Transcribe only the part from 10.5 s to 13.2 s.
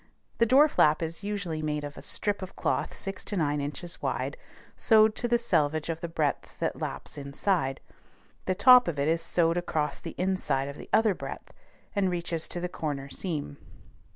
of the other breadth, and reaches to the corner